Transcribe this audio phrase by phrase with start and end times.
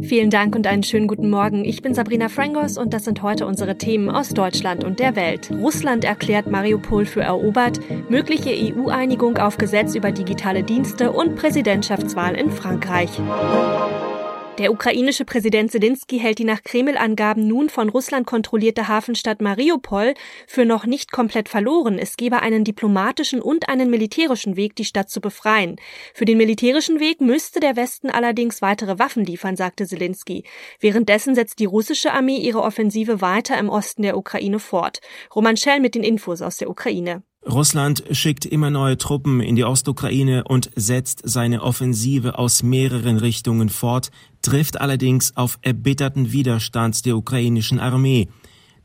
[0.00, 1.64] Vielen Dank und einen schönen guten Morgen.
[1.64, 5.50] Ich bin Sabrina Frangos und das sind heute unsere Themen aus Deutschland und der Welt.
[5.50, 12.50] Russland erklärt Mariupol für erobert, mögliche EU-Einigung auf Gesetz über digitale Dienste und Präsidentschaftswahl in
[12.50, 13.10] Frankreich.
[14.58, 20.14] Der ukrainische Präsident Zelensky hält die nach Kreml-Angaben nun von Russland kontrollierte Hafenstadt Mariupol
[20.48, 21.96] für noch nicht komplett verloren.
[21.96, 25.76] Es gebe einen diplomatischen und einen militärischen Weg, die Stadt zu befreien.
[26.12, 30.42] Für den militärischen Weg müsste der Westen allerdings weitere Waffen liefern, sagte Zelensky.
[30.80, 35.00] Währenddessen setzt die russische Armee ihre Offensive weiter im Osten der Ukraine fort.
[35.36, 37.22] Roman Schell mit den Infos aus der Ukraine.
[37.50, 43.70] Russland schickt immer neue Truppen in die Ostukraine und setzt seine Offensive aus mehreren Richtungen
[43.70, 44.10] fort,
[44.42, 48.28] trifft allerdings auf erbitterten Widerstand der ukrainischen Armee.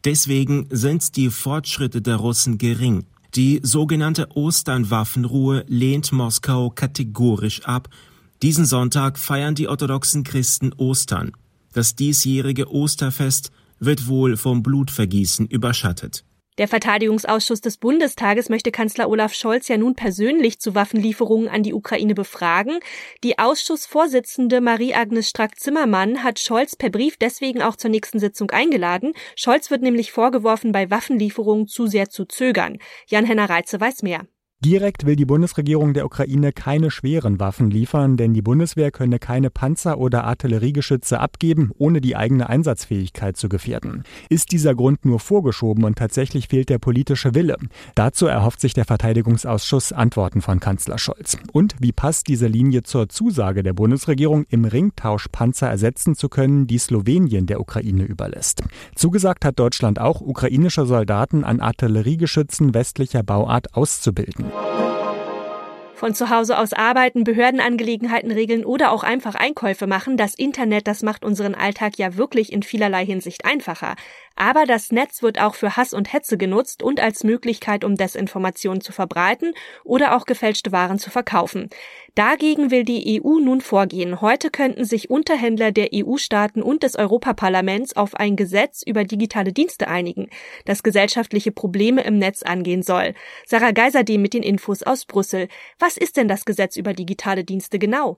[0.06, 3.06] Deswegen sind die Fortschritte der Russen gering.
[3.36, 7.90] Die sogenannte Ostern-Waffenruhe lehnt Moskau kategorisch ab.
[8.42, 11.34] Diesen Sonntag feiern die orthodoxen Christen Ostern.
[11.74, 16.24] Das diesjährige Osterfest wird wohl vom Blutvergießen überschattet.
[16.60, 21.74] Der Verteidigungsausschuss des Bundestages möchte Kanzler Olaf Scholz ja nun persönlich zu Waffenlieferungen an die
[21.74, 22.80] Ukraine befragen.
[23.24, 29.14] Die Ausschussvorsitzende Marie-Agnes Strack-Zimmermann hat Scholz per Brief deswegen auch zur nächsten Sitzung eingeladen.
[29.36, 32.78] Scholz wird nämlich vorgeworfen, bei Waffenlieferungen zu sehr zu zögern.
[33.08, 34.28] Jan-Henner Reitze weiß mehr.
[34.66, 39.50] Direkt will die Bundesregierung der Ukraine keine schweren Waffen liefern, denn die Bundeswehr könne keine
[39.50, 44.04] Panzer- oder Artilleriegeschütze abgeben, ohne die eigene Einsatzfähigkeit zu gefährden.
[44.30, 47.58] Ist dieser Grund nur vorgeschoben und tatsächlich fehlt der politische Wille?
[47.96, 51.38] Dazu erhofft sich der Verteidigungsausschuss Antworten von Kanzler Scholz.
[51.52, 56.68] Und wie passt diese Linie zur Zusage der Bundesregierung, im Ringtausch Panzer ersetzen zu können,
[56.68, 58.64] die Slowenien der Ukraine überlässt?
[58.96, 64.53] Zugesagt hat Deutschland auch, ukrainische Soldaten an Artilleriegeschützen westlicher Bauart auszubilden.
[64.54, 64.83] Bye.
[66.04, 71.02] Von zu Hause aus arbeiten, Behördenangelegenheiten regeln oder auch einfach Einkäufe machen, das Internet, das
[71.02, 73.96] macht unseren Alltag ja wirklich in vielerlei Hinsicht einfacher.
[74.36, 78.82] Aber das Netz wird auch für Hass und Hetze genutzt und als Möglichkeit, um Desinformationen
[78.82, 79.54] zu verbreiten
[79.84, 81.70] oder auch gefälschte Waren zu verkaufen.
[82.16, 84.22] Dagegen will die EU nun vorgehen.
[84.22, 89.88] Heute könnten sich Unterhändler der EU-Staaten und des Europaparlaments auf ein Gesetz über digitale Dienste
[89.88, 90.30] einigen,
[90.66, 93.14] das gesellschaftliche Probleme im Netz angehen soll.
[93.46, 95.48] Sarah Geiserdem mit den Infos aus Brüssel.
[95.80, 98.18] Was ist denn das Gesetz über digitale Dienste genau?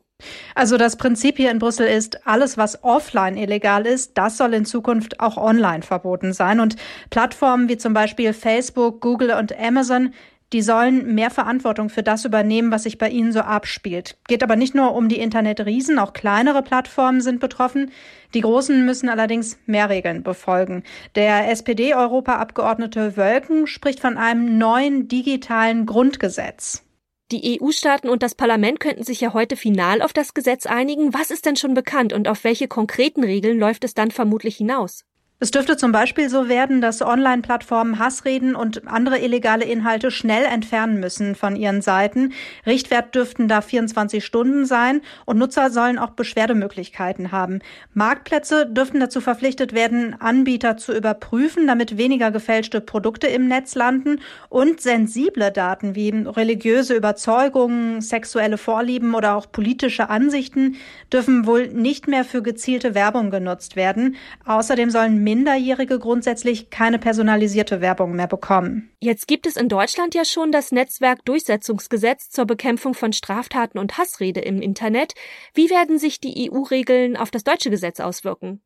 [0.53, 4.65] Also das Prinzip hier in Brüssel ist, alles, was offline illegal ist, das soll in
[4.65, 6.59] Zukunft auch online verboten sein.
[6.59, 6.75] Und
[7.09, 10.13] Plattformen wie zum Beispiel Facebook, Google und Amazon,
[10.53, 14.15] die sollen mehr Verantwortung für das übernehmen, was sich bei ihnen so abspielt.
[14.27, 17.91] Geht aber nicht nur um die Internetriesen, auch kleinere Plattformen sind betroffen.
[18.33, 20.83] Die großen müssen allerdings mehr Regeln befolgen.
[21.15, 26.84] Der SPD-Europaabgeordnete Wölken spricht von einem neuen digitalen Grundgesetz.
[27.31, 31.11] Die EU-Staaten und das Parlament könnten sich ja heute final auf das Gesetz einigen.
[31.15, 35.05] Was ist denn schon bekannt und auf welche konkreten Regeln läuft es dann vermutlich hinaus?
[35.37, 41.01] Es dürfte zum Beispiel so werden, dass Online-Plattformen Hassreden und andere illegale Inhalte schnell entfernen
[41.01, 42.31] müssen von ihren Seiten.
[42.65, 47.59] Richtwert dürften da 24 Stunden sein und Nutzer sollen auch Beschwerdemöglichkeiten haben.
[47.93, 54.21] Marktplätze dürften dazu verpflichtet werden, Anbieter zu überprüfen, damit weniger gefälschte Produkte im Netz landen
[54.47, 60.77] und sensible Daten wie religiöse Überzeugungen, sexuelle Vorlieben oder auch politische Ansichten
[61.11, 64.15] dürfen wohl nicht mehr für gezielte Werbung genutzt werden.
[64.45, 68.91] Außerdem sollen Minderjährige grundsätzlich keine personalisierte Werbung mehr bekommen.
[69.01, 74.39] Jetzt gibt es in Deutschland ja schon das Netzwerkdurchsetzungsgesetz zur Bekämpfung von Straftaten und Hassrede
[74.39, 75.13] im Internet.
[75.53, 78.61] Wie werden sich die EU-Regeln auf das deutsche Gesetz auswirken?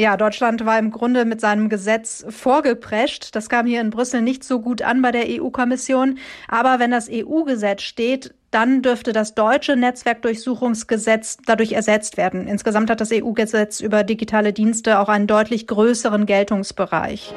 [0.00, 3.36] Ja, Deutschland war im Grunde mit seinem Gesetz vorgeprescht.
[3.36, 6.16] Das kam hier in Brüssel nicht so gut an bei der EU-Kommission.
[6.48, 12.46] Aber wenn das EU-Gesetz steht, dann dürfte das deutsche Netzwerkdurchsuchungsgesetz dadurch ersetzt werden.
[12.46, 17.34] Insgesamt hat das EU-Gesetz über digitale Dienste auch einen deutlich größeren Geltungsbereich.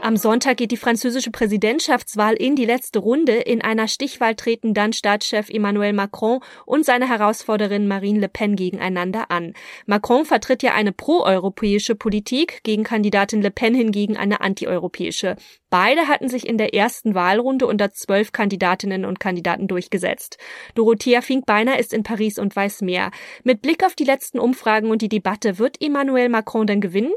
[0.00, 3.32] Am Sonntag geht die französische Präsidentschaftswahl in die letzte Runde.
[3.32, 9.30] In einer Stichwahl treten dann Staatschef Emmanuel Macron und seine Herausforderin Marine Le Pen gegeneinander
[9.32, 9.54] an.
[9.86, 15.36] Macron vertritt ja eine proeuropäische Politik, gegen Kandidatin Le Pen hingegen eine antieuropäische.
[15.68, 20.38] Beide hatten sich in der ersten Wahlrunde unter zwölf Kandidatinnen und Kandidaten durchgesetzt.
[20.76, 23.10] Dorothea Finkbeiner ist in Paris und weiß mehr.
[23.42, 27.12] Mit Blick auf die letzten Umfragen und die Debatte, wird Emmanuel Macron denn gewinnen?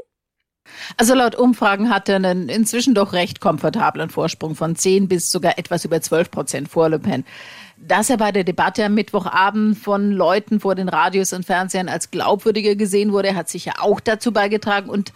[0.96, 5.58] Also laut Umfragen hat er einen inzwischen doch recht komfortablen Vorsprung von 10 bis sogar
[5.58, 7.24] etwas über 12 Prozent vor Le Pen.
[7.76, 12.10] Dass er bei der Debatte am Mittwochabend von Leuten vor den Radios und Fernsehern als
[12.10, 14.88] glaubwürdiger gesehen wurde, hat sicher auch dazu beigetragen.
[14.88, 15.12] Und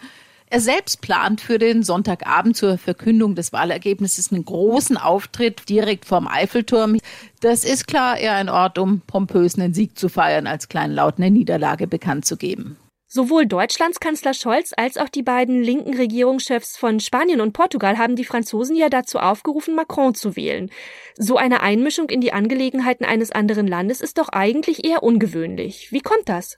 [0.49, 6.27] Er selbst plant für den Sonntagabend zur Verkündung des Wahlergebnisses einen großen Auftritt direkt vorm
[6.27, 6.97] Eiffelturm.
[7.41, 11.31] Das ist klar eher ein Ort, um pompös einen Sieg zu feiern, als kleinlaut eine
[11.31, 12.77] Niederlage bekannt zu geben.
[13.09, 18.17] Sowohl Deutschlands Kanzler Scholz als auch die beiden linken Regierungschefs von Spanien und Portugal haben
[18.17, 20.69] die Franzosen ja dazu aufgerufen, Macron zu wählen.
[21.17, 25.89] So eine Einmischung in die Angelegenheiten eines anderen Landes ist doch eigentlich eher ungewöhnlich.
[25.93, 26.57] Wie kommt das?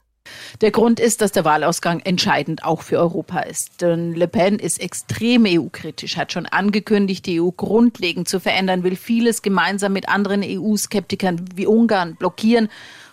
[0.62, 3.82] Der Grund ist, dass der Wahlausgang entscheidend auch für Europa ist.
[3.82, 8.96] Denn Le Pen ist extrem EU-kritisch, hat schon angekündigt, die EU grundlegend zu verändern, will
[8.96, 12.70] vieles gemeinsam mit anderen EU-Skeptikern wie Ungarn blockieren.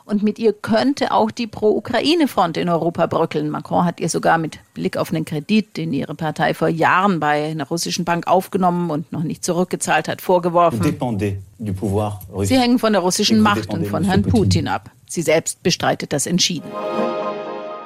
[0.06, 3.50] Und mit ihr könnte auch die Pro-Ukraine-Front in Europa bröckeln.
[3.50, 7.46] Macron hat ihr sogar mit Blick auf einen Kredit, den ihre Partei vor Jahren bei
[7.46, 10.80] einer russischen Bank aufgenommen und noch nicht zurückgezahlt hat, vorgeworfen.
[12.44, 14.90] Sie hängen von der russischen Macht und von Herrn Putin ab.
[15.08, 16.70] Sie selbst bestreitet das entschieden.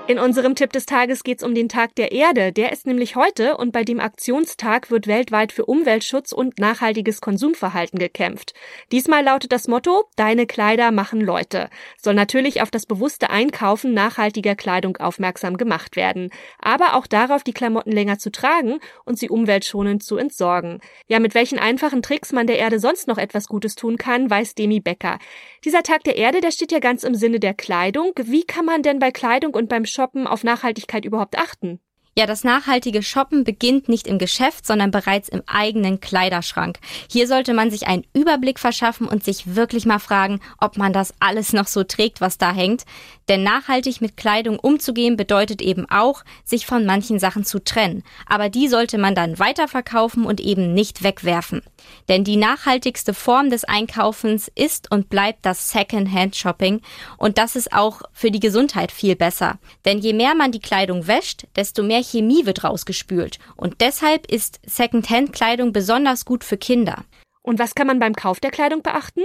[0.06, 2.52] In unserem Tipp des Tages geht es um den Tag der Erde.
[2.52, 7.98] Der ist nämlich heute und bei dem Aktionstag wird weltweit für Umweltschutz und nachhaltiges Konsumverhalten
[7.98, 8.52] gekämpft.
[8.90, 11.70] Diesmal lautet das Motto, deine Kleider machen Leute.
[11.96, 16.30] Soll natürlich auf das bewusste Einkaufen nachhaltiger Kleidung aufmerksam gemacht werden.
[16.58, 20.80] Aber auch darauf, die Klamotten länger zu tragen und sie umweltschonend zu entsorgen.
[21.06, 24.56] Ja, mit welchen einfachen Tricks man der Erde sonst noch etwas Gutes tun kann, weiß
[24.56, 25.20] Demi Becker.
[25.64, 28.12] Dieser Tag der Erde, der steht ja ganz im Sinne der Kleidung.
[28.16, 31.78] Wie kann man denn bei Kleidung und beim Shoppen auf Nachhaltigkeit überhaupt achten?
[32.18, 36.80] Ja, das nachhaltige Shoppen beginnt nicht im Geschäft, sondern bereits im eigenen Kleiderschrank.
[37.08, 41.14] Hier sollte man sich einen Überblick verschaffen und sich wirklich mal fragen, ob man das
[41.20, 42.84] alles noch so trägt, was da hängt.
[43.28, 48.02] Denn nachhaltig mit Kleidung umzugehen bedeutet eben auch, sich von manchen Sachen zu trennen.
[48.26, 51.62] Aber die sollte man dann weiterverkaufen und eben nicht wegwerfen.
[52.08, 56.80] Denn die nachhaltigste Form des Einkaufens ist und bleibt das Second-Hand-Shopping.
[57.18, 59.60] Und das ist auch für die Gesundheit viel besser.
[59.84, 63.38] Denn je mehr man die Kleidung wäscht, desto mehr Chemie wird rausgespült.
[63.56, 67.04] Und deshalb ist Second-Hand-Kleidung besonders gut für Kinder.
[67.42, 69.22] Und was kann man beim Kauf der Kleidung beachten?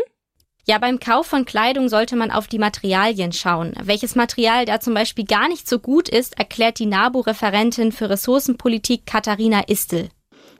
[0.67, 3.73] Ja, beim Kauf von Kleidung sollte man auf die Materialien schauen.
[3.83, 9.05] Welches Material da zum Beispiel gar nicht so gut ist, erklärt die NABU-Referentin für Ressourcenpolitik
[9.05, 10.09] Katharina Istel.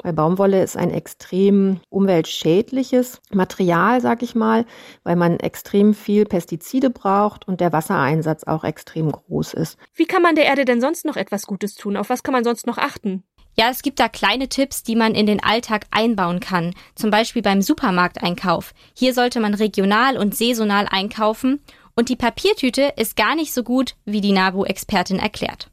[0.05, 4.67] Weil Baumwolle ist ein extrem umweltschädliches Material, sag ich mal,
[5.03, 9.79] weil man extrem viel Pestizide braucht und der Wassereinsatz auch extrem groß ist.
[9.95, 11.97] Wie kann man der Erde denn sonst noch etwas Gutes tun?
[11.97, 13.23] Auf was kann man sonst noch achten?
[13.57, 17.41] Ja, es gibt da kleine Tipps, die man in den Alltag einbauen kann, zum Beispiel
[17.41, 18.75] beim Supermarkteinkauf.
[18.93, 21.61] Hier sollte man regional und saisonal einkaufen
[21.95, 25.71] und die Papiertüte ist gar nicht so gut, wie die NABU-Expertin erklärt.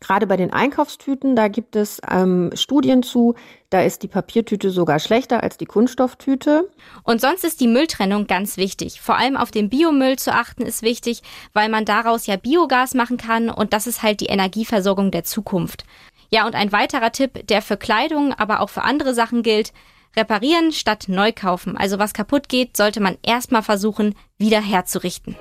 [0.00, 3.34] Gerade bei den Einkaufstüten, da gibt es ähm, Studien zu,
[3.68, 6.70] da ist die Papiertüte sogar schlechter als die Kunststofftüte.
[7.04, 9.00] Und sonst ist die Mülltrennung ganz wichtig.
[9.00, 13.18] Vor allem auf den Biomüll zu achten ist wichtig, weil man daraus ja Biogas machen
[13.18, 15.84] kann und das ist halt die Energieversorgung der Zukunft.
[16.30, 19.72] Ja, und ein weiterer Tipp, der für Kleidung, aber auch für andere Sachen gilt,
[20.16, 21.76] reparieren statt neu kaufen.
[21.76, 25.36] Also was kaputt geht, sollte man erstmal versuchen, wieder herzurichten.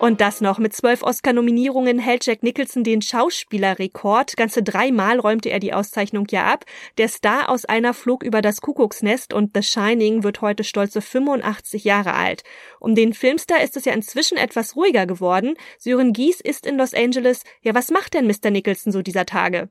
[0.00, 0.58] Und das noch.
[0.58, 4.34] Mit zwölf Oscar-Nominierungen hält Jack Nicholson den Schauspielerrekord.
[4.34, 6.64] Ganze dreimal räumte er die Auszeichnung ja ab.
[6.96, 11.84] Der Star aus einer flog über das Kuckucksnest und The Shining wird heute stolze 85
[11.84, 12.44] Jahre alt.
[12.78, 15.54] Um den Filmstar ist es ja inzwischen etwas ruhiger geworden.
[15.78, 17.44] Sören Gies ist in Los Angeles.
[17.60, 18.50] Ja, was macht denn Mr.
[18.50, 19.68] Nicholson so dieser Tage?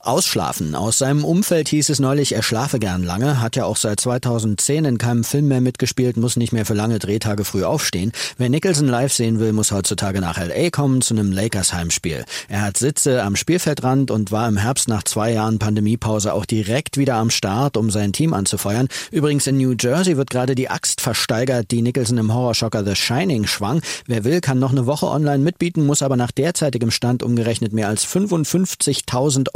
[0.00, 0.74] Ausschlafen.
[0.74, 4.84] Aus seinem Umfeld hieß es neulich, er schlafe gern lange, hat ja auch seit 2010
[4.84, 8.12] in keinem Film mehr mitgespielt, muss nicht mehr für lange Drehtage früh aufstehen.
[8.38, 10.70] Wer Nicholson live sehen will, muss heutzutage nach L.A.
[10.70, 12.24] kommen zu einem Lakers Heimspiel.
[12.48, 16.96] Er hat Sitze am Spielfeldrand und war im Herbst nach zwei Jahren Pandemiepause auch direkt
[16.96, 18.88] wieder am Start, um sein Team anzufeuern.
[19.10, 23.46] Übrigens in New Jersey wird gerade die Axt versteigert, die Nicholson im Horrorschocker The Shining
[23.46, 23.82] schwang.
[24.06, 27.88] Wer will, kann noch eine Woche online mitbieten, muss aber nach derzeitigem Stand umgerechnet mehr
[27.88, 29.55] als 55.000 Euro